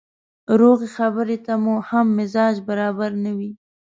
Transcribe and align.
روغې 0.59 0.87
خبرې 0.97 1.37
ته 1.45 1.53
مو 1.63 1.75
هم 1.89 2.05
مزاج 2.17 2.55
برابره 2.67 3.17
نه 3.25 3.31
وي. 3.37 3.51